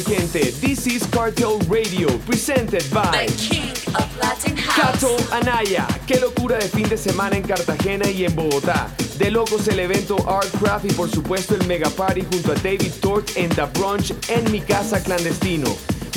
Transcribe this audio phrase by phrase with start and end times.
[0.00, 5.00] mi gente, this is Cartel Radio, presented by The King of Latin House.
[5.00, 5.86] Cato Anaya.
[6.06, 8.88] Qué locura de fin de semana en Cartagena y en Bogotá.
[9.18, 12.92] De locos el evento Art Craft y por supuesto el Mega Party junto a David
[13.00, 15.68] Tort en The Brunch en mi casa clandestino.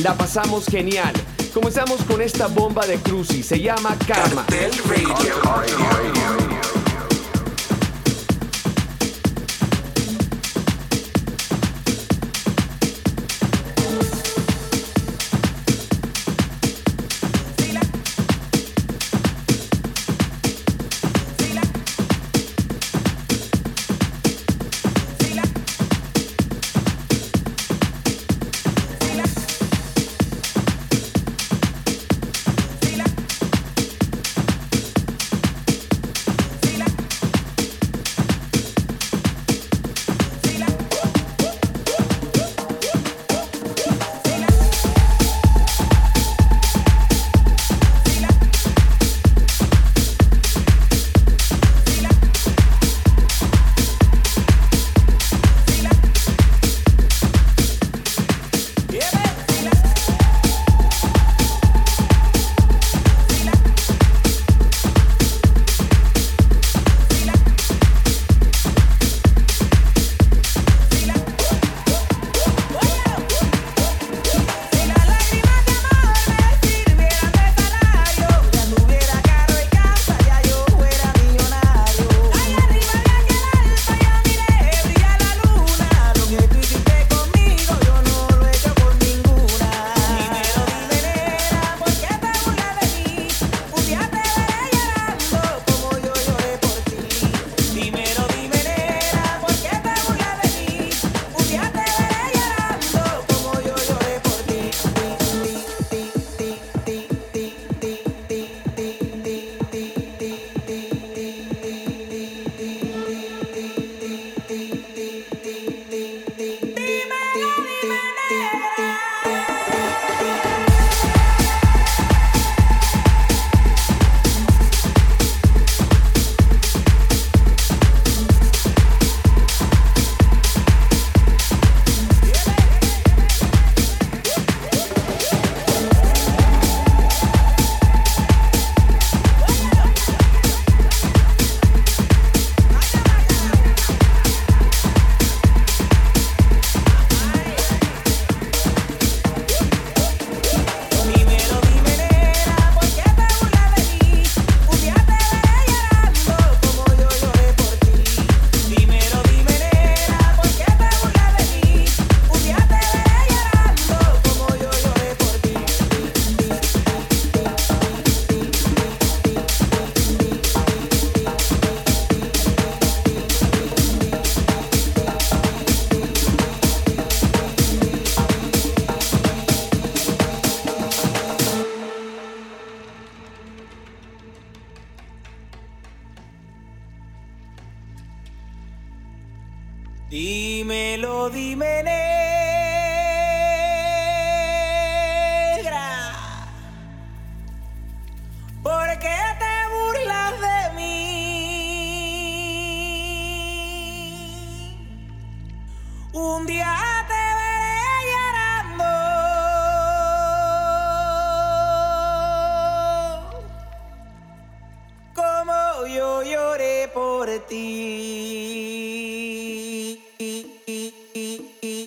[0.02, 1.14] La pasamos genial.
[1.54, 4.46] Comenzamos con esta bomba de Cruzy, se llama Karma.
[4.46, 5.36] Cartel Radio.
[5.68, 6.53] Dímelo,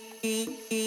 [0.06, 0.85] Thank you.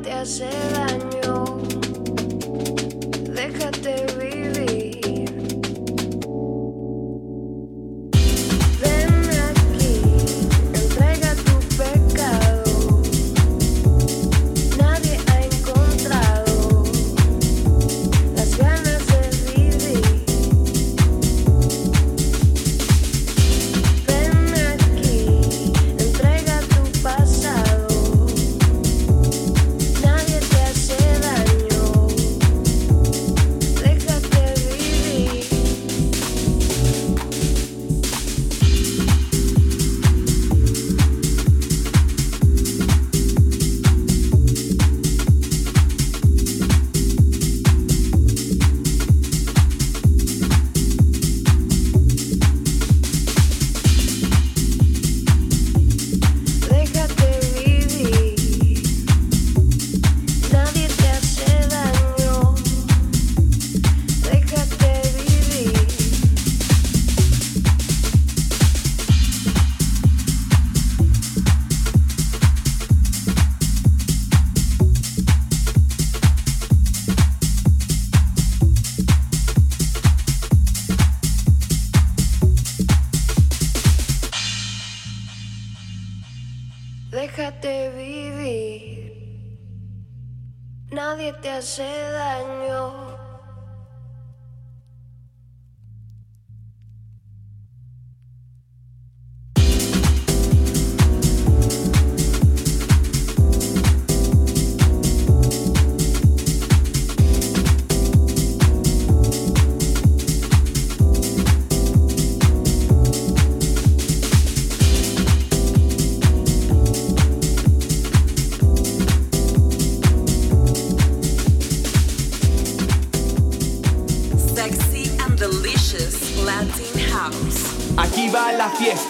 [0.00, 1.44] Te hace daño.
[3.34, 4.61] Déjate vivir.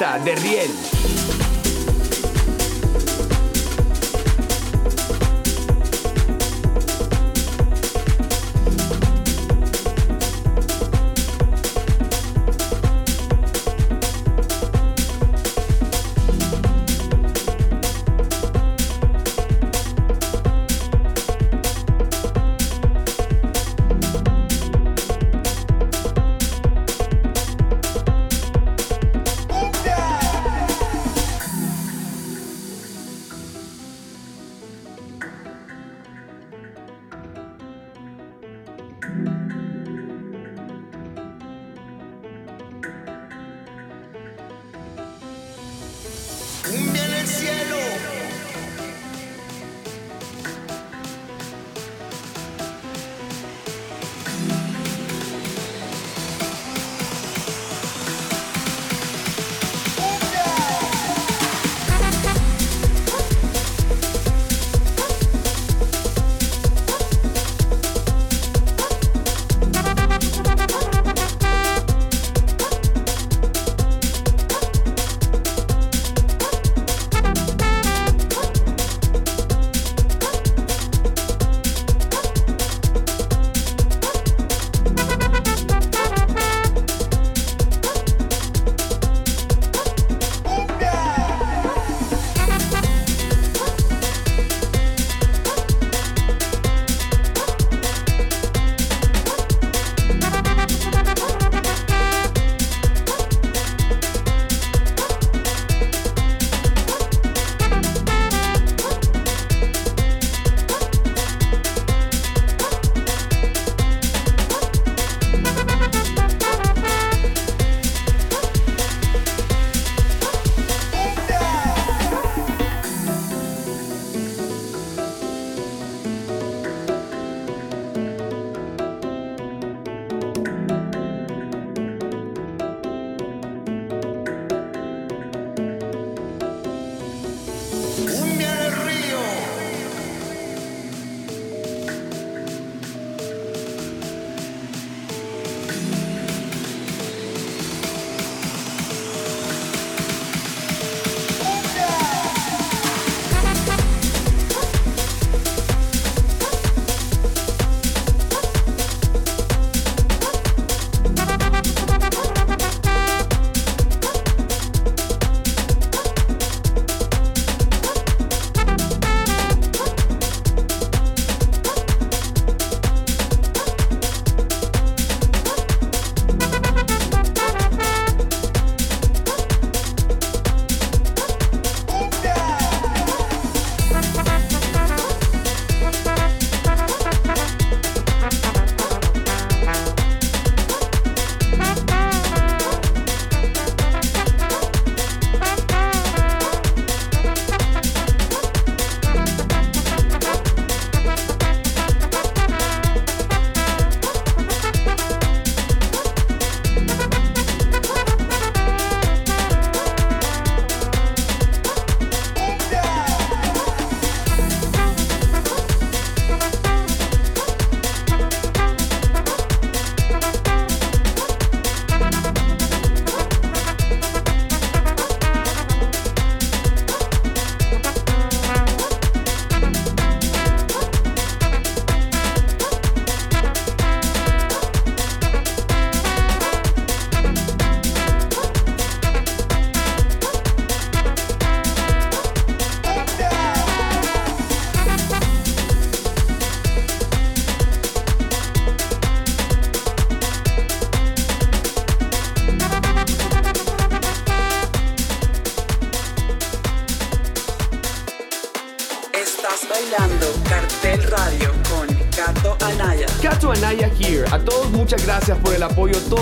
[0.02, 0.91] De Riel.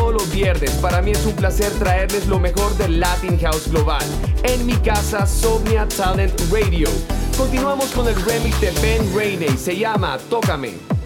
[0.00, 0.70] Todos los viernes.
[0.80, 4.02] Para mí es un placer traerles lo mejor del Latin House Global.
[4.44, 6.88] En mi casa, Somnia Talent Radio.
[7.36, 9.58] Continuamos con el remix de Ben Rainey.
[9.58, 10.99] Se llama Tócame.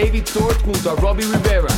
[0.00, 1.77] David Tort junto a Robbie Rivera.